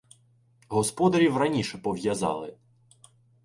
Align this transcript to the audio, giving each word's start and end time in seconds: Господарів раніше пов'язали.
Господарів 0.67 1.37
раніше 1.37 1.77
пов'язали. 1.77 2.57